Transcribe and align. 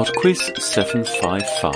PodQuiz 0.00 0.40
755. 0.58 1.74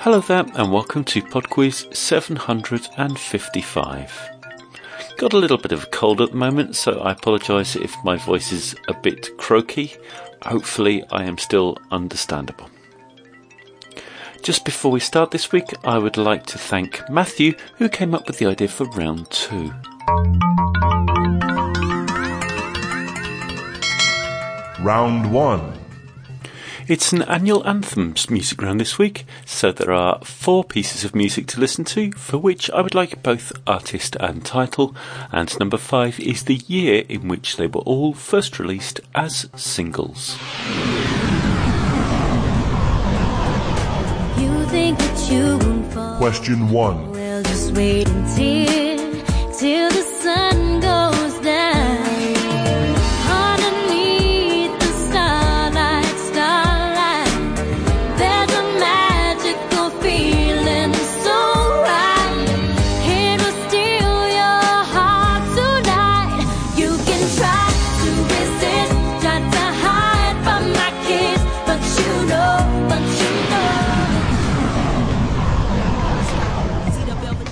Hello 0.00 0.18
there, 0.18 0.44
and 0.56 0.72
welcome 0.72 1.04
to 1.04 1.22
PodQuiz 1.22 1.94
755. 1.94 4.30
Got 5.18 5.32
a 5.32 5.38
little 5.38 5.58
bit 5.58 5.70
of 5.70 5.84
a 5.84 5.86
cold 5.86 6.20
at 6.20 6.32
the 6.32 6.36
moment, 6.36 6.74
so 6.74 6.98
I 6.98 7.12
apologise 7.12 7.76
if 7.76 7.94
my 8.02 8.16
voice 8.16 8.50
is 8.50 8.74
a 8.88 8.94
bit 8.94 9.38
croaky. 9.38 9.94
Hopefully, 10.42 11.04
I 11.12 11.22
am 11.22 11.38
still 11.38 11.78
understandable. 11.92 12.68
Just 14.42 14.64
before 14.64 14.90
we 14.90 15.00
start 15.00 15.30
this 15.30 15.52
week, 15.52 15.74
I 15.84 15.98
would 15.98 16.16
like 16.16 16.46
to 16.46 16.58
thank 16.58 17.08
Matthew, 17.10 17.54
who 17.76 17.88
came 17.88 18.14
up 18.14 18.26
with 18.26 18.38
the 18.38 18.46
idea 18.46 18.68
for 18.68 18.84
round 18.86 19.30
two. 19.30 19.72
Round 24.80 25.32
one. 25.32 25.78
It's 26.86 27.12
an 27.12 27.20
annual 27.22 27.66
anthems 27.68 28.30
music 28.30 28.62
round 28.62 28.80
this 28.80 28.96
week, 28.96 29.26
so 29.44 29.70
there 29.70 29.92
are 29.92 30.20
four 30.24 30.64
pieces 30.64 31.04
of 31.04 31.14
music 31.14 31.46
to 31.48 31.60
listen 31.60 31.84
to, 31.84 32.12
for 32.12 32.38
which 32.38 32.70
I 32.70 32.80
would 32.80 32.94
like 32.94 33.22
both 33.22 33.52
artist 33.66 34.16
and 34.18 34.42
title, 34.42 34.96
and 35.30 35.58
number 35.60 35.76
five 35.76 36.18
is 36.18 36.44
the 36.44 36.62
year 36.66 37.04
in 37.06 37.28
which 37.28 37.58
they 37.58 37.66
were 37.66 37.82
all 37.82 38.14
first 38.14 38.58
released 38.58 39.00
as 39.14 39.50
singles. 39.54 40.38
Think 44.68 44.98
that 44.98 45.30
you 45.30 45.56
won't 45.58 45.92
fall. 45.92 46.18
Question 46.18 46.68
one. 46.68 47.10
Well, 47.12 47.42
just 47.42 47.72
wait 47.72 48.08
until 48.08 48.98
till 49.58 49.88
the 49.88 50.02
sun 50.22 50.77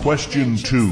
Question 0.07 0.57
two. 0.57 0.89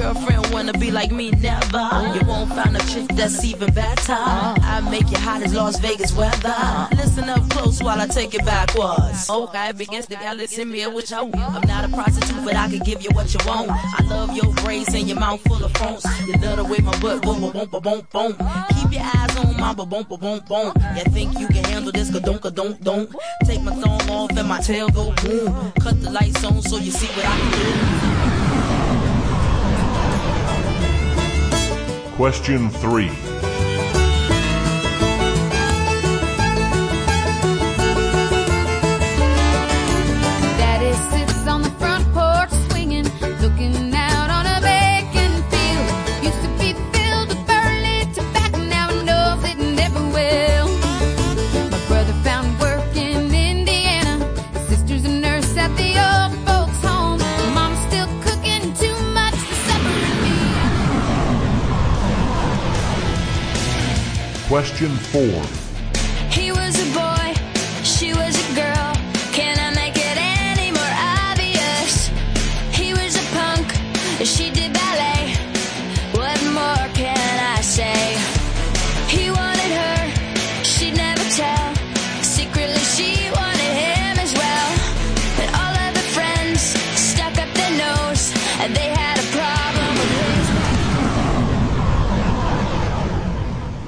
Girlfriend 0.00 0.46
wanna 0.50 0.72
be 0.72 0.90
like 0.90 1.12
me, 1.12 1.30
never. 1.30 1.84
You 2.14 2.26
won't 2.26 2.48
find 2.54 2.74
a 2.74 2.78
chick 2.86 3.06
that's 3.08 3.44
even 3.44 3.70
better. 3.74 4.14
I 4.16 4.80
make 4.90 5.10
you 5.10 5.18
hot 5.18 5.42
as 5.42 5.52
Las 5.52 5.78
Vegas 5.78 6.16
weather. 6.16 6.88
Listen 6.96 7.28
up 7.28 7.46
close 7.50 7.82
while 7.82 8.00
I 8.00 8.06
take 8.06 8.34
it 8.34 8.42
backwards. 8.46 9.28
Okay, 9.28 9.72
begins 9.72 10.06
to 10.06 10.14
y'all 10.14 10.34
listen 10.36 10.70
me 10.70 10.86
what 10.86 11.10
you. 11.10 11.18
I'm 11.18 11.60
not 11.68 11.84
a 11.84 11.88
prostitute, 11.88 12.42
but 12.46 12.56
I 12.56 12.70
can 12.70 12.78
give 12.78 13.02
you 13.02 13.10
what 13.10 13.34
you 13.34 13.40
want. 13.46 13.70
I 13.70 14.02
love 14.08 14.34
your 14.34 14.50
braids 14.64 14.94
and 14.94 15.06
your 15.06 15.20
mouth 15.20 15.42
full 15.42 15.62
of 15.62 15.72
phones. 15.72 16.06
You 16.26 16.32
love 16.38 16.56
the 16.56 16.64
way 16.64 16.78
my 16.78 16.98
butt 16.98 17.20
boom, 17.20 17.42
boom, 17.42 17.52
boom, 17.52 17.68
boom, 17.68 18.06
boom. 18.10 18.32
Keep 18.80 18.92
your 18.92 19.02
eyes 19.02 19.36
on 19.36 19.60
my 19.60 19.74
boom, 19.74 19.90
boom, 19.90 20.04
boom, 20.18 20.40
boom. 20.48 20.72
You 20.96 21.04
think 21.12 21.38
you 21.38 21.46
can 21.48 21.64
handle 21.64 21.92
this? 21.92 22.10
Ka 22.10 22.20
don't, 22.20 22.40
ka 22.40 22.48
don't, 22.48 22.82
don't. 22.82 23.14
Take 23.44 23.60
my 23.60 23.74
thumb 23.74 24.08
off 24.08 24.30
and 24.34 24.48
my 24.48 24.62
tail 24.62 24.88
go 24.88 25.12
boom. 25.22 25.72
Cut 25.78 26.00
the 26.00 26.10
lights 26.10 26.42
on 26.42 26.62
so 26.62 26.78
you 26.78 26.90
see 26.90 27.06
what 27.08 27.26
I 27.26 27.38
can 27.38 28.38
do. 28.38 28.39
Question 32.20 32.68
3. 32.68 33.29
Question 64.50 64.90
4. 65.12 65.59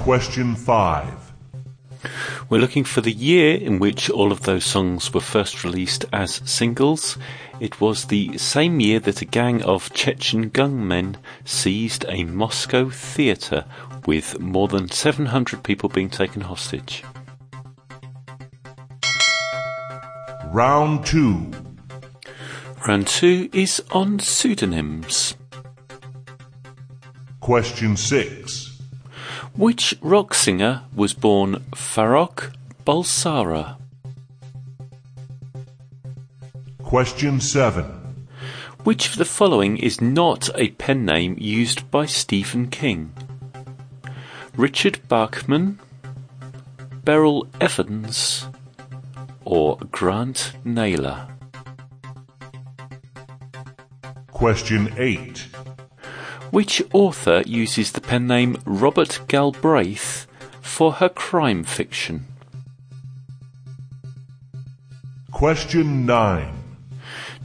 Question 0.03 0.57
five. 0.57 1.33
We're 2.51 2.61
looking 2.61 2.83
for 2.83 3.03
the 3.03 3.13
year 3.13 3.55
in 3.55 3.79
which 3.79 4.11
all 4.11 4.33
of 4.33 4.43
those 4.43 4.65
songs 4.65 5.15
were 5.15 5.21
first 5.21 5.63
released 5.63 6.05
as 6.13 6.43
singles. 6.45 7.17
It 7.61 7.81
was 7.81 8.07
the 8.07 8.37
same 8.37 8.81
year 8.81 8.99
that 8.99 9.23
a 9.23 9.25
gang 9.25 9.63
of 9.63 9.95
Chechen 9.95 10.49
gunmen 10.49 11.19
seized 11.45 12.05
a 12.09 12.25
Moscow 12.25 12.91
theatre 12.91 13.65
with 14.05 14.41
more 14.41 14.67
than 14.67 14.91
700 14.91 15.63
people 15.63 15.89
being 15.89 16.11
taken 16.11 16.43
hostage. 16.43 17.05
Round 20.47 21.07
two. 21.07 21.49
Round 22.89 23.07
two 23.07 23.49
is 23.53 23.81
on 23.93 24.19
pseudonyms. 24.19 25.37
Question 27.39 27.97
six. 27.97 28.62
Which 29.55 29.95
rock 30.01 30.33
singer 30.33 30.83
was 30.95 31.13
born 31.13 31.57
Farrokh 31.73 32.55
Bulsara? 32.87 33.77
Question 36.83 37.39
seven. 37.39 38.27
Which 38.85 39.11
of 39.11 39.17
the 39.17 39.27
following 39.27 39.77
is 39.77 40.01
not 40.01 40.49
a 40.57 40.71
pen 40.71 41.05
name 41.05 41.37
used 41.39 41.91
by 41.91 42.07
Stephen 42.07 42.69
King? 42.69 43.13
Richard 44.57 45.07
Bachman, 45.09 45.79
Beryl 47.05 47.47
Evans, 47.61 48.47
or 49.45 49.77
Grant 49.91 50.53
Naylor? 50.65 51.29
Question 54.33 54.93
eight. 54.97 55.47
Which 56.53 56.83
author 56.93 57.43
uses 57.47 57.93
the 57.93 58.03
pen 58.03 58.27
name 58.27 58.59
Robert 58.67 59.21
Galbraith 59.27 60.27
for 60.61 60.93
her 60.93 61.09
crime 61.09 61.65
fiction? 61.65 62.27
Question 65.31 66.05
nine. 66.05 66.53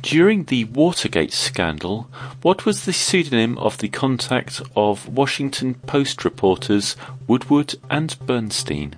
During 0.01 0.44
the 0.44 0.65
Watergate 0.65 1.31
scandal, 1.31 2.09
what 2.42 2.65
was 2.65 2.83
the 2.83 2.92
pseudonym 2.92 3.57
of 3.59 3.77
the 3.77 3.88
contact 3.88 4.62
of 4.75 5.07
Washington 5.07 5.75
Post 5.75 6.25
reporters 6.25 6.98
Woodward 7.27 7.75
and 7.89 8.13
Bernstein? 8.25 8.98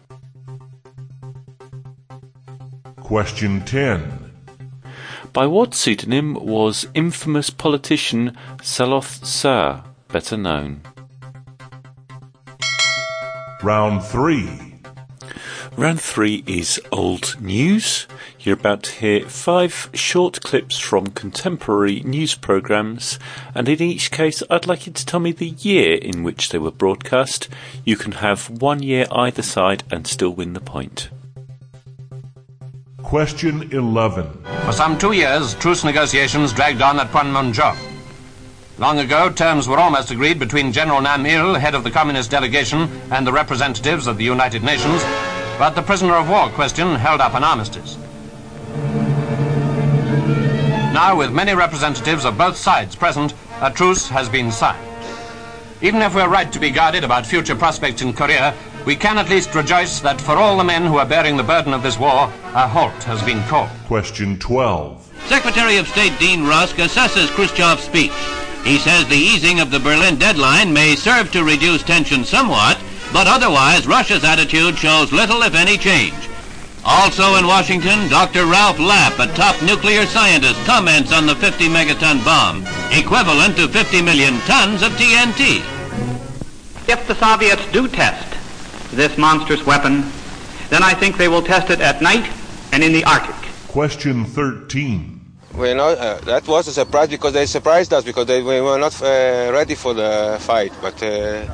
Question 2.96 3.64
ten. 3.64 4.32
By 5.34 5.46
what 5.46 5.76
pseudonym 5.76 6.34
was 6.34 6.88
infamous 6.96 7.52
politician 7.52 8.36
Saloth 8.64 9.24
Sar 9.24 9.84
better 10.12 10.38
known? 10.38 10.82
Round 13.64 14.04
three. 14.04 14.48
Round 15.78 16.02
three 16.02 16.44
is 16.46 16.82
old 16.92 17.40
news. 17.40 18.08
You're 18.40 18.56
about 18.56 18.84
to 18.84 18.92
hear 18.92 19.30
five 19.30 19.90
short 19.94 20.42
clips 20.42 20.78
from 20.78 21.08
contemporary 21.08 22.02
news 22.02 22.36
programs, 22.36 23.20
and 23.54 23.70
in 23.70 23.82
each 23.82 24.12
case, 24.12 24.42
I'd 24.50 24.68
like 24.68 24.88
you 24.88 24.94
to 24.94 25.06
tell 25.06 25.20
me 25.20 25.32
the 25.32 25.50
year 25.50 25.96
in 25.96 26.24
which 26.24 26.50
they 26.50 26.58
were 26.58 26.72
broadcast. 26.72 27.48
You 27.86 27.96
can 27.96 28.14
have 28.14 28.50
one 28.50 28.82
year 28.82 29.08
either 29.12 29.42
side 29.42 29.84
and 29.92 30.08
still 30.08 30.32
win 30.32 30.54
the 30.54 30.60
point. 30.60 31.10
Question 33.04 33.72
11. 33.72 34.44
For 34.66 34.72
some 34.72 34.98
two 34.98 35.14
years, 35.14 35.54
truce 35.56 35.84
negotiations 35.84 36.54
dragged 36.54 36.82
on 36.82 37.00
at 37.00 37.08
Panmunjom. 37.12 37.89
Long 38.80 39.00
ago, 39.00 39.30
terms 39.30 39.68
were 39.68 39.78
almost 39.78 40.10
agreed 40.10 40.40
between 40.40 40.72
General 40.72 41.02
Nam 41.02 41.26
Il, 41.26 41.56
head 41.56 41.76
of 41.76 41.84
the 41.84 41.92
Communist 41.92 42.32
delegation, 42.32 42.90
and 43.12 43.28
the 43.28 43.34
representatives 43.34 44.08
of 44.08 44.18
the 44.18 44.24
United 44.24 44.64
Nations, 44.64 45.04
but 45.58 45.72
the 45.72 45.82
prisoner 45.82 46.14
of 46.14 46.30
war 46.30 46.48
question 46.48 46.96
held 46.96 47.20
up 47.20 47.34
an 47.34 47.44
armistice. 47.44 47.98
Now, 50.94 51.18
with 51.18 51.34
many 51.34 51.54
representatives 51.54 52.24
of 52.24 52.38
both 52.38 52.56
sides 52.56 52.96
present, 52.96 53.34
a 53.60 53.70
truce 53.70 54.08
has 54.08 54.30
been 54.30 54.50
signed. 54.50 54.88
Even 55.82 56.02
if 56.02 56.16
we're 56.16 56.30
right 56.30 56.50
to 56.54 56.60
be 56.60 56.72
guarded 56.72 57.04
about 57.04 57.26
future 57.26 57.56
prospects 57.56 58.02
in 58.02 58.14
Korea, 58.14 58.56
we 58.86 58.96
can 58.96 59.18
at 59.18 59.30
least 59.30 59.54
rejoice 59.56 60.00
that 60.00 60.22
for 60.22 60.38
all 60.38 60.58
the 60.58 60.64
men 60.64 60.86
who 60.86 61.00
are 61.00 61.06
bearing 61.06 61.36
the 61.36 61.44
burden 61.44 61.74
of 61.74 61.84
this 61.84 62.00
war, 62.00 62.32
a 62.54 62.66
halt 62.66 63.04
has 63.04 63.22
been 63.24 63.44
called. 63.44 63.70
Question 63.88 64.40
12. 64.40 65.26
Secretary 65.28 65.76
of 65.76 65.88
State 65.90 66.18
Dean 66.18 66.48
Rusk 66.48 66.78
assesses 66.78 67.28
Khrushchev's 67.28 67.84
speech. 67.84 68.14
He 68.64 68.78
says 68.78 69.08
the 69.08 69.16
easing 69.16 69.60
of 69.60 69.72
the 69.72 69.80
Berlin 69.80 70.18
deadline 70.18 70.74
may 70.74 70.96
serve 70.96 71.32
to 71.32 71.44
reduce 71.44 71.84
tension 71.84 72.24
somewhat, 72.24 72.78
but 73.12 73.28
otherwise 73.28 73.88
Russia's 73.88 74.24
attitude 74.24 74.78
shows 74.78 75.12
little 75.12 75.42
if 75.42 75.56
any 75.56 75.78
change. 75.78 76.14
Also 76.86 77.36
in 77.36 77.46
Washington, 77.46 78.08
Dr. 78.10 78.46
Ralph 78.46 78.80
Lapp, 78.80 79.20
a 79.20 79.28
top 79.34 79.62
nuclear 79.62 80.06
scientist, 80.06 80.64
comments 80.66 81.12
on 81.12 81.26
the 81.26 81.36
50 81.36 81.68
megaton 81.68 82.24
bomb, 82.24 82.66
equivalent 82.92 83.58
to 83.58 83.68
50 83.68 84.02
million 84.02 84.40
tons 84.42 84.82
of 84.82 84.92
TNT. 84.94 85.60
If 86.88 87.08
the 87.08 87.16
Soviets 87.16 87.70
do 87.72 87.88
test 87.88 88.38
this 88.92 89.18
monstrous 89.18 89.66
weapon, 89.66 90.04
then 90.70 90.84
I 90.84 90.94
think 90.94 91.18
they 91.18 91.28
will 91.28 91.42
test 91.42 91.70
it 91.70 91.82
at 91.82 92.02
night 92.02 92.32
and 92.72 92.84
in 92.84 92.94
the 92.94 93.04
Arctic. 93.04 93.36
Question 93.68 94.26
13. 94.26 95.19
We 95.56 95.74
know 95.74 95.90
uh, 95.90 96.20
that 96.22 96.48
was 96.48 96.68
a 96.68 96.72
surprise 96.72 97.10
because 97.10 97.34
they 97.34 97.46
surprised 97.46 97.92
us 97.94 98.04
because 98.04 98.28
they, 98.28 98.42
we 98.42 98.62
were 98.62 98.78
not 98.78 99.02
uh, 99.02 99.50
ready 99.52 99.76
for 99.76 99.94
the 99.94 100.38
fight, 100.40 100.72
but 100.82 101.02
uh, 101.02 101.48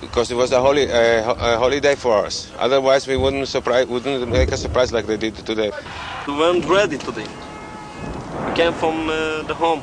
because 0.00 0.30
it 0.30 0.34
was 0.34 0.50
a, 0.52 0.60
holy, 0.60 0.90
uh, 0.90 1.34
a 1.34 1.58
holiday 1.58 1.94
for 1.94 2.24
us. 2.24 2.50
Otherwise, 2.58 3.06
we 3.06 3.16
wouldn't 3.16 3.46
surprise, 3.46 3.86
wouldn't 3.86 4.28
make 4.28 4.50
a 4.50 4.56
surprise 4.56 4.92
like 4.92 5.06
they 5.06 5.18
did 5.18 5.34
today. 5.36 5.70
We 6.26 6.34
weren't 6.34 6.64
ready 6.64 6.96
today. 6.96 7.26
We 8.46 8.54
came 8.54 8.72
from 8.72 9.08
uh, 9.08 9.42
the 9.42 9.54
home, 9.54 9.82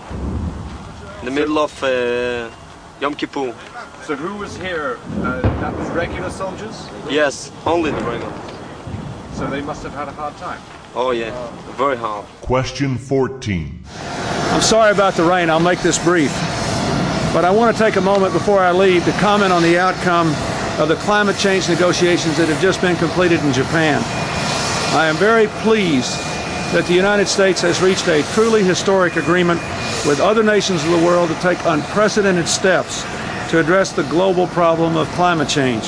in 1.19 1.25
the 1.25 1.31
middle 1.31 1.59
of 1.59 1.83
uh, 1.83 2.50
Yom 3.00 3.13
Kippur. 3.13 3.53
So 4.03 4.15
who 4.15 4.38
was 4.38 4.57
here? 4.57 4.98
Uh, 5.21 5.41
that 5.41 5.75
was 5.77 5.88
regular 5.89 6.30
soldiers? 6.30 6.89
Yes, 7.09 7.51
only 7.65 7.91
the 7.91 8.01
regular. 8.01 8.33
So 9.33 9.48
they 9.48 9.62
must 9.62 9.83
have 9.83 9.94
had 9.94 10.07
a 10.07 10.13
hard 10.13 10.36
time. 10.38 10.62
Oh 10.97 11.12
yeah, 11.12 11.51
very 11.75 11.97
hard. 11.97 12.25
Question 12.39 12.97
14. 12.97 13.83
I'm 14.53 14.62
sorry 14.62 14.94
about 14.94 15.15
the 15.15 15.25
rain. 15.25 15.50
I'll 15.50 15.59
make 15.59 15.80
this 15.80 16.01
brief. 16.01 16.31
But 17.33 17.44
I 17.44 17.51
want 17.51 17.75
to 17.75 17.83
take 17.83 17.97
a 17.97 18.01
moment 18.01 18.31
before 18.31 18.59
I 18.59 18.71
leave 18.71 19.03
to 19.03 19.12
comment 19.19 19.51
on 19.51 19.62
the 19.62 19.77
outcome 19.77 20.30
of 20.80 20.88
the 20.88 20.95
climate 21.03 21.38
change 21.38 21.68
negotiations 21.68 22.38
that 22.38 22.47
have 22.47 22.62
just 22.62 22.80
been 22.80 22.95
completed 22.95 23.44
in 23.44 23.51
Japan. 23.51 24.01
I 24.95 25.07
am 25.07 25.18
very 25.18 25.47
pleased 25.63 26.12
that 26.71 26.86
the 26.88 26.94
United 26.94 27.27
States 27.27 27.59
has 27.59 27.81
reached 27.81 28.07
a 28.07 28.24
truly 28.33 28.63
historic 28.63 29.18
agreement 29.18 29.59
with 30.07 30.21
other 30.21 30.44
nations 30.44 30.81
of 30.86 30.91
the 30.91 31.06
world 31.06 31.27
to 31.27 31.36
take 31.41 31.57
unprecedented 31.65 32.48
steps 32.48 33.03
to 33.51 33.59
address 33.59 33.91
the 33.91 34.03
global 34.03 34.48
problem 34.48 34.95
of 34.95 35.09
climate 35.09 35.50
change. 35.50 35.83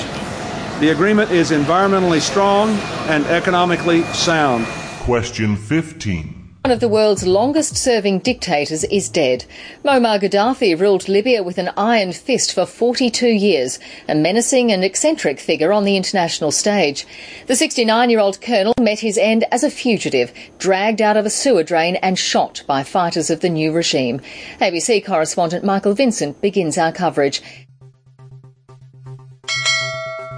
The 0.82 0.90
agreement 0.90 1.32
is 1.32 1.52
environmentally 1.52 2.20
strong 2.20 2.72
and 3.08 3.26
economically 3.28 4.04
sound. 4.12 4.68
Question 5.08 5.56
15. 5.56 6.56
One 6.66 6.72
of 6.74 6.82
the 6.82 6.90
world's 6.90 7.26
longest 7.26 7.78
serving 7.78 8.20
dictators 8.20 8.84
is 8.84 9.08
dead. 9.08 9.46
Muammar 9.86 10.20
Gaddafi 10.20 10.78
ruled 10.78 11.08
Libya 11.08 11.44
with 11.44 11.58
an 11.58 11.70
iron 11.78 12.12
fist 12.12 12.54
for 12.54 12.66
42 12.66 13.26
years, 13.26 13.80
a 14.10 14.16
menacing 14.16 14.70
and 14.70 14.84
eccentric 14.84 15.40
figure 15.40 15.72
on 15.72 15.86
the 15.86 15.96
international 15.96 16.52
stage. 16.52 17.08
The 17.46 17.56
69 17.56 18.10
year 18.10 18.20
old 18.20 18.42
colonel 18.42 18.74
met 18.82 19.00
his 19.00 19.18
end 19.18 19.46
as 19.50 19.64
a 19.64 19.72
fugitive, 19.72 20.34
dragged 20.58 21.02
out 21.02 21.16
of 21.16 21.26
a 21.26 21.30
sewer 21.30 21.64
drain 21.64 21.96
and 21.96 22.20
shot 22.20 22.64
by 22.68 22.84
fighters 22.84 23.30
of 23.30 23.40
the 23.40 23.50
new 23.50 23.72
regime. 23.72 24.20
ABC 24.60 25.06
correspondent 25.06 25.64
Michael 25.64 25.94
Vincent 25.94 26.42
begins 26.42 26.78
our 26.78 26.92
coverage. 26.92 27.42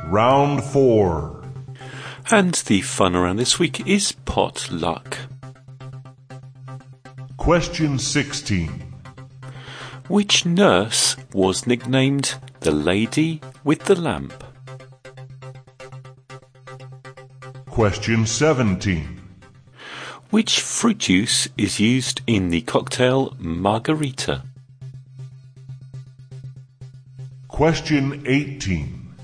Round 0.06 0.63
4. 0.63 1.38
And 2.31 2.54
the 2.68 2.81
fun 2.81 3.16
around 3.16 3.38
this 3.38 3.58
week 3.58 3.88
is 3.88 4.12
pot 4.12 4.70
luck. 4.72 5.18
Question 7.38 7.98
16. 7.98 8.70
Which 10.08 10.46
nurse 10.46 11.16
was 11.34 11.66
nicknamed 11.66 12.36
the 12.60 12.70
Lady 12.70 13.42
with 13.64 13.86
the 13.86 13.96
Lamp? 14.00 14.44
Question 17.66 18.28
17. 18.28 19.22
Which 20.30 20.60
fruit 20.62 21.00
juice 21.00 21.48
is 21.58 21.80
used 21.80 22.22
in 22.28 22.50
the 22.50 22.62
cocktail 22.62 23.36
margarita? 23.40 24.44
Question 27.48 28.22
18. 28.28 29.16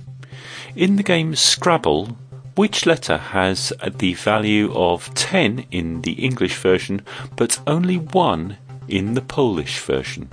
In 0.75 0.95
the 0.95 1.03
game 1.03 1.35
Scrabble, 1.35 2.17
which 2.55 2.85
letter 2.85 3.17
has 3.17 3.73
the 3.97 4.13
value 4.13 4.73
of 4.73 5.13
10 5.13 5.65
in 5.71 6.01
the 6.01 6.13
English 6.13 6.55
version 6.57 7.01
but 7.35 7.59
only 7.67 7.97
1 7.97 8.57
in 8.87 9.13
the 9.13 9.21
Polish 9.21 9.79
version? 9.81 10.29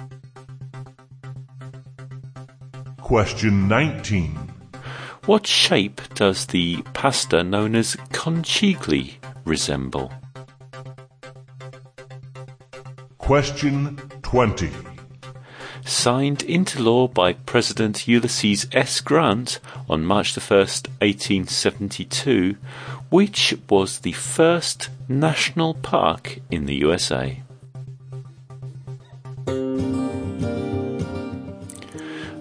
Question 3.00 3.68
19. 3.68 4.38
What 5.26 5.46
shape 5.46 6.00
does 6.14 6.46
the 6.46 6.82
pasta 6.94 7.44
known 7.44 7.74
as 7.76 7.96
conchiglie 8.10 9.14
resemble? 9.44 10.12
Question 13.18 13.96
20. 14.22 14.91
Signed 15.84 16.42
into 16.42 16.82
law 16.82 17.08
by 17.08 17.32
President 17.32 18.06
Ulysses 18.06 18.66
S. 18.72 19.00
Grant 19.00 19.58
on 19.88 20.04
March 20.04 20.34
the 20.34 20.40
1st, 20.40 20.88
1872, 21.00 22.56
which 23.10 23.54
was 23.68 23.98
the 23.98 24.12
first 24.12 24.88
national 25.08 25.74
park 25.74 26.38
in 26.50 26.66
the 26.66 26.74
USA. 26.76 27.42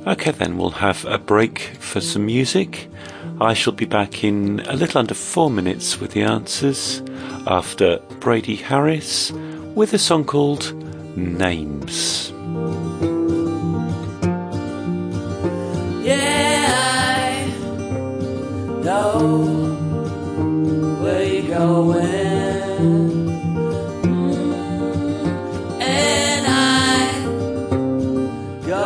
Okay, 0.07 0.31
then 0.31 0.57
we'll 0.57 0.71
have 0.71 1.05
a 1.05 1.17
break 1.17 1.59
for 1.79 2.01
some 2.01 2.25
music. 2.25 2.87
I 3.39 3.53
shall 3.53 3.73
be 3.73 3.85
back 3.85 4.23
in 4.23 4.59
a 4.61 4.75
little 4.75 4.99
under 4.99 5.13
four 5.13 5.51
minutes 5.51 5.99
with 5.99 6.11
the 6.11 6.23
answers 6.23 7.01
after 7.45 7.97
Brady 8.19 8.55
Harris 8.55 9.31
with 9.31 9.93
a 9.93 9.99
song 9.99 10.25
called 10.25 10.73
Names. 11.15 12.30
Know 18.91 19.19
where 21.01 21.23
you're 21.23 21.49
going. 21.59 23.07
Mm, 24.05 24.43
And 25.81 26.43
I 26.47 26.97
go 28.73 28.85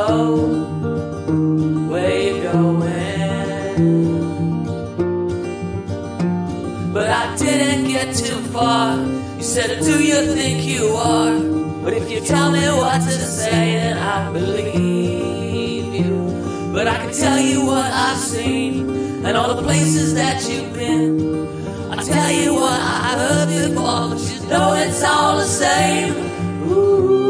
where 1.92 2.16
you're 2.28 2.44
going. 2.54 3.44
But 6.94 7.10
I 7.10 7.36
didn't 7.38 7.86
get 7.96 8.16
too 8.16 8.40
far. 8.54 8.98
You 9.38 9.44
said, 9.56 9.70
Do 9.90 9.96
you 10.12 10.20
think 10.38 10.58
you 10.74 10.86
are? 11.16 11.40
But 11.84 11.94
if 11.94 12.06
you 12.12 12.20
tell 12.22 12.52
me 12.52 12.66
what 12.82 13.00
to 13.02 13.18
say, 13.40 13.66
then 13.82 13.98
I 13.98 14.32
believe 14.32 15.88
you. 16.02 16.14
But 16.76 16.88
I 16.88 16.96
can 17.02 17.12
tell 17.14 17.40
you 17.40 17.66
what 17.66 17.90
I've 18.06 18.18
seen 18.18 18.95
and 19.26 19.36
all 19.36 19.56
the 19.56 19.62
places 19.64 20.14
that 20.14 20.48
you've 20.48 20.74
been. 20.74 21.48
I 21.92 21.96
tell 22.04 22.32
you 22.32 22.54
what 22.54 22.80
I 22.80 23.18
heard 23.18 23.48
before, 23.48 24.10
but 24.10 24.20
you 24.20 24.48
know 24.50 24.74
it's 24.74 25.04
all 25.04 25.38
the 25.38 25.46
same. 25.46 26.14
Never 26.70 27.25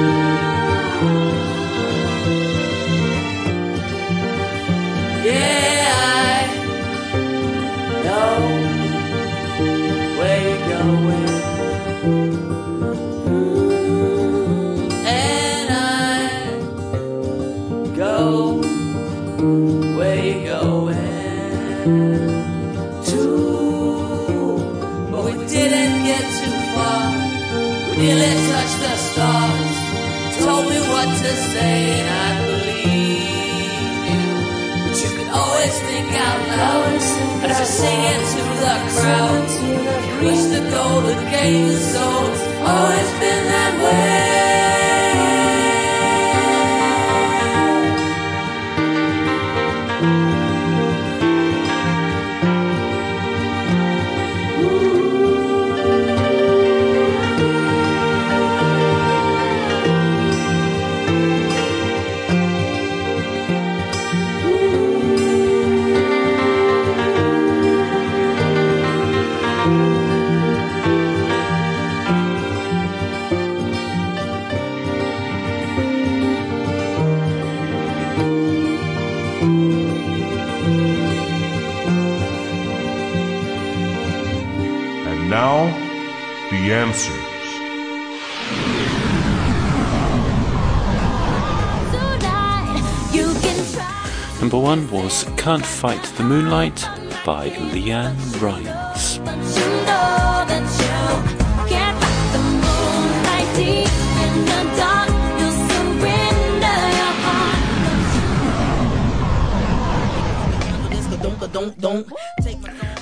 Yeah, 0.00 0.29
what 31.00 31.16
to 31.16 31.34
say, 31.52 32.00
and 32.00 32.08
I 32.26 32.30
believe 32.44 34.00
you. 34.10 34.26
But 34.84 34.96
you 35.02 35.10
can 35.16 35.28
always 35.40 35.74
think 35.88 36.08
out 36.26 36.40
loud. 36.52 37.00
If 37.50 37.58
you 37.58 37.68
sing 37.80 38.00
it 38.14 38.22
to 38.32 38.42
the 38.64 38.76
crowd, 38.94 39.48
reach 40.20 40.44
the 40.54 40.62
golden 40.74 41.20
gate. 41.30 41.68
The 41.72 41.80
soul's 41.92 42.42
always 42.68 43.10
been 43.20 43.44
that 43.54 43.74
way. 43.84 44.49
Number 94.50 94.66
one 94.66 94.90
was 94.90 95.24
Can't 95.36 95.64
Fight 95.64 96.02
the 96.16 96.24
Moonlight 96.24 96.84
by 97.24 97.50
LeAnn 97.70 98.16
Rimes. 98.42 99.20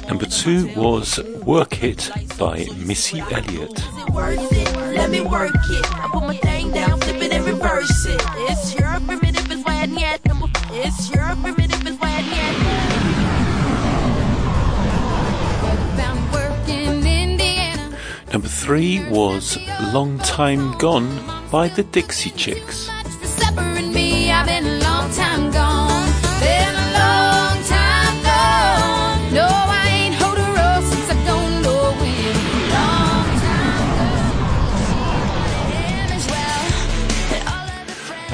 Number 0.07 0.27
two 0.27 0.71
was 0.77 1.19
Work 1.47 1.83
It 1.83 2.11
by 2.39 2.67
Missy 2.77 3.21
Elliott. 3.21 3.83
Let 4.13 5.09
me 5.09 5.23
work 5.23 5.55
it. 5.55 5.95
I 5.95 6.11
put 6.13 6.25
my 6.25 6.37
thing 6.37 6.73
down, 6.73 7.01
flip 7.01 7.23
it 7.23 7.33
and 7.33 7.47
reverse 7.47 8.05
it. 8.05 8.23
It's 8.37 8.75
your 8.79 8.99
yet. 8.99 9.38
It's 10.81 11.11
your 11.11 11.35
primitive 11.43 11.85
is 11.89 11.97
why 11.99 12.09
work. 16.33 16.55
Number 18.33 18.47
three 18.47 19.05
was 19.11 19.59
Long 19.93 20.19
Time 20.19 20.79
Gone 20.79 21.11
by 21.51 21.67
the 21.67 21.83
Dixie 21.83 22.31
Chicks. 22.31 22.89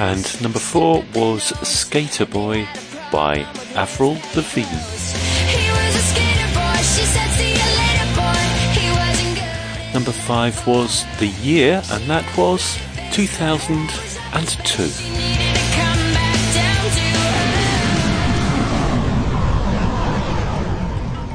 And 0.05 0.27
number 0.43 0.59
four 0.59 1.03
was 1.15 1.45
Skater 1.67 2.27
Boy 2.27 2.69
by 3.11 3.39
Avril 3.75 4.19
Lavigne. 4.37 4.69
He 4.69 5.71
was 5.71 5.97
a 5.97 6.05
skater 6.11 6.51
boy. 6.53 6.77
She 6.77 7.05
said, 7.09 7.31
see 7.39 7.53
you 7.53 7.69
later, 7.81 8.09
boy. 8.13 8.45
He 8.79 8.87
wasn't 9.01 9.35
good. 9.41 9.95
Number 9.95 10.13
five 10.13 10.67
was 10.67 11.07
The 11.21 11.29
Year, 11.29 11.83
and 11.91 12.05
that 12.11 12.27
was 12.37 12.79
2002. 13.13 14.83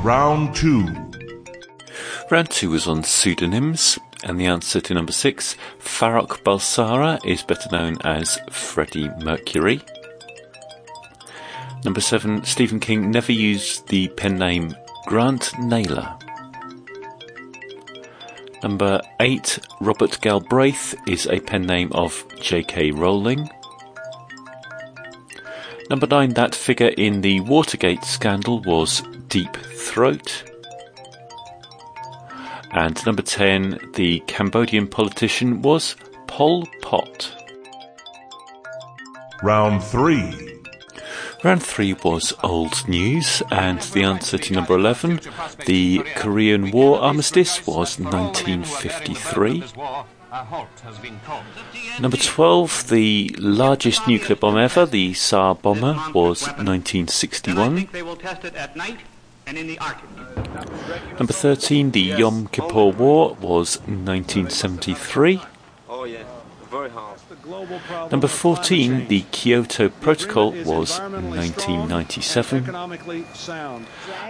Round 0.04 0.56
two. 0.56 0.86
Round 2.30 2.50
two 2.52 2.70
was 2.70 2.88
on 2.88 3.04
pseudonyms, 3.04 3.98
and 4.24 4.40
the 4.40 4.46
answer 4.46 4.82
to 4.82 4.94
number 4.94 5.12
six, 5.12 5.56
Farrokh 5.80 6.44
Bulsara, 6.44 7.24
is 7.26 7.44
better 7.44 7.70
known 7.72 7.98
as 8.04 8.40
Freddie 8.52 9.10
Mercury. 9.22 9.82
Number 11.84 12.02
seven, 12.02 12.44
Stephen 12.44 12.80
King 12.80 13.10
never 13.10 13.32
used 13.32 13.88
the 13.88 14.10
pen 14.10 14.38
name 14.38 14.76
Grant 15.06 15.58
Naylor. 15.60 16.18
Number 18.62 19.00
eight, 19.22 19.60
Robert 19.80 20.20
Galbraith 20.20 20.94
is 21.08 21.26
a 21.28 21.40
pen 21.40 21.64
name 21.64 21.92
of 21.94 22.26
J.K. 22.42 22.92
Rowling. 22.92 23.50
Number 25.90 26.08
nine, 26.08 26.34
that 26.34 26.54
figure 26.54 26.90
in 26.98 27.22
the 27.22 27.40
Watergate 27.40 28.04
scandal 28.04 28.60
was 28.62 29.02
Deep 29.30 29.56
Throat. 29.56 30.49
And 32.72 33.04
number 33.06 33.22
10, 33.22 33.92
the 33.94 34.20
Cambodian 34.28 34.88
politician 34.88 35.62
was 35.62 35.96
Pol 36.28 36.68
Pot. 36.82 37.36
Round 39.42 39.84
three. 39.84 40.60
Round 41.44 41.64
three 41.64 41.94
was 41.94 42.34
old 42.44 42.88
news, 42.88 43.42
and 43.50 43.80
the 43.80 44.04
answer 44.04 44.38
to 44.38 44.54
number 44.54 44.76
11, 44.76 45.22
the 45.66 46.00
Korean 46.16 46.72
War 46.72 47.00
armistice, 47.00 47.66
was 47.66 47.98
1953. 47.98 49.64
Number 52.00 52.18
12, 52.18 52.90
the 52.90 53.36
largest 53.40 54.08
nuclear 54.08 54.36
bomb 54.36 54.58
ever, 54.58 54.86
the 54.86 55.14
Tsar 55.14 55.56
Bomba, 55.56 56.12
was 56.14 56.44
1961. 56.44 57.88
They 59.54 59.56
will 59.56 59.58
test 59.58 59.58
it 59.58 59.58
at 59.58 59.58
night 59.58 59.58
and 59.58 59.58
in 59.58 59.68
the 59.68 59.80
Arctic. 59.80 61.20
Number 61.20 61.34
13, 61.34 61.92
the 61.92 62.02
Yom 62.02 62.48
Kippur 62.48 62.80
oh, 62.80 62.92
War, 62.92 63.36
was 63.42 63.78
1973. 63.82 65.42
Oh 65.90 66.04
yeah, 66.06 66.24
very 66.70 66.90
hard. 66.90 67.20
Number 68.12 68.28
14, 68.28 69.08
the 69.08 69.22
Kyoto 69.32 69.90
Protocol, 69.90 70.52
was 70.52 71.00
1997. 71.00 72.76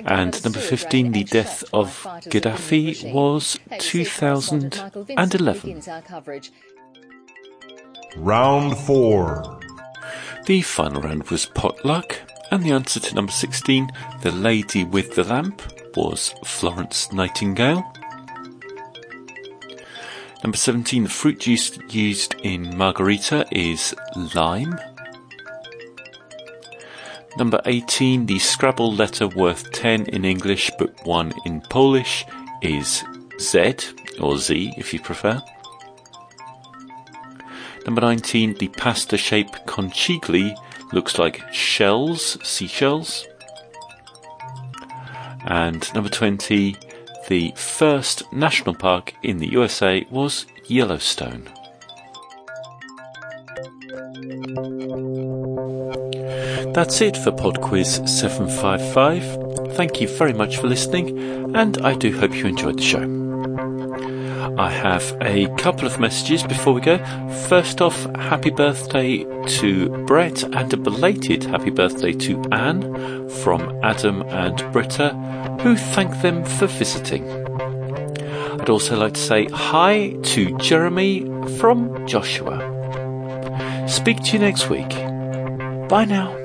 And 0.06 0.44
number 0.44 0.60
15, 0.60 1.12
the 1.12 1.24
death 1.26 1.64
of 1.74 2.04
Gaddafi, 2.04 3.12
was 3.14 3.60
2011. 3.80 5.62
Begins 5.62 5.88
our 5.88 6.02
coverage. 6.02 6.52
Round 8.18 8.78
4. 8.78 9.60
The 10.46 10.62
final 10.62 11.02
round 11.02 11.30
was 11.30 11.46
potluck, 11.46 12.16
and 12.52 12.64
the 12.64 12.72
answer 12.72 13.00
to 13.00 13.16
number 13.16 13.32
16, 13.32 13.92
The 14.22 14.32
Lady 14.32 14.84
with 14.84 15.16
the 15.16 15.24
Lamp, 15.24 15.62
was 15.96 16.34
Florence 16.46 17.12
Nightingale. 17.12 17.84
Number 20.44 20.58
17, 20.58 21.04
the 21.04 21.10
fruit 21.10 21.40
juice 21.40 21.78
used 21.90 22.36
in 22.42 22.78
margarita 22.78 23.46
is 23.52 23.94
lime. 24.34 24.80
Number 27.38 27.62
18, 27.66 28.26
the 28.26 28.40
Scrabble 28.40 28.94
letter 28.94 29.28
worth 29.28 29.72
10 29.72 30.08
in 30.08 30.26
English 30.26 30.72
but 30.80 31.06
1 31.06 31.34
in 31.46 31.62
Polish 31.62 32.26
is 32.62 33.04
Z, 33.40 33.76
or 34.20 34.38
Z 34.38 34.74
if 34.78 34.94
you 34.94 35.00
prefer. 35.00 35.42
Number 37.86 38.02
19, 38.02 38.56
the 38.56 38.68
pasta 38.70 39.18
shape 39.18 39.52
conchiglie 39.66 40.56
looks 40.92 41.18
like 41.20 41.42
shells, 41.52 42.38
seashells. 42.44 43.28
And 45.46 45.94
number 45.94 46.10
20, 46.10 46.76
the 47.28 47.54
first 47.56 48.24
national 48.34 48.76
park 48.76 49.14
in 49.24 49.38
the 49.38 49.52
USA 49.52 50.06
was 50.10 50.46
Yellowstone. 50.66 51.50
That's 56.74 57.02
it 57.02 57.18
for 57.18 57.32
Pod 57.32 57.62
Quiz 57.62 57.96
755. 58.06 59.76
Thank 59.76 60.02
you 60.02 60.08
very 60.08 60.34
much 60.34 60.58
for 60.58 60.68
listening, 60.68 61.56
and 61.56 61.78
I 61.82 61.96
do 61.96 62.18
hope 62.18 62.36
you 62.36 62.46
enjoyed 62.46 62.78
the 62.78 62.84
show. 62.84 64.19
I 64.60 64.70
have 64.70 65.18
a 65.22 65.48
couple 65.56 65.88
of 65.88 66.02
messages 66.02 66.44
before 66.44 66.74
we 66.74 66.82
go. 66.82 66.98
First 67.48 67.80
off, 67.80 67.96
happy 68.16 68.50
birthday 68.50 69.24
to 69.60 70.06
Brett 70.06 70.44
and 70.44 70.74
a 70.74 70.76
belated 70.76 71.46
happy 71.46 71.70
birthday 71.70 72.12
to 72.12 72.44
Anne 72.52 73.30
from 73.42 73.62
Adam 73.84 74.22
and 74.24 74.58
Britta, 74.74 75.14
who 75.62 75.78
thank 75.78 76.22
them 76.22 76.44
for 76.44 76.68
visiting. 76.68 77.24
I'd 78.60 78.70
also 78.70 78.98
like 79.00 79.14
to 79.14 79.22
say 79.22 79.46
hi 79.46 80.18
to 80.24 80.58
Jeremy 80.58 81.22
from 81.58 82.06
Joshua. 82.06 82.58
Speak 83.88 84.22
to 84.24 84.34
you 84.34 84.40
next 84.40 84.70
week. 84.70 84.90
Bye 85.88 86.04
now. 86.06 86.39